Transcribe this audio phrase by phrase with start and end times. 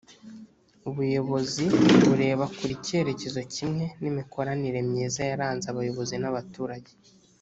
[0.89, 1.65] Ubuyobozi
[2.07, 6.91] bureba kure icyerekezo kimwe n imikoranire myiza yaranze abayobozi n abaturage